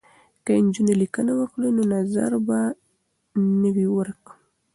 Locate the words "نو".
1.77-1.83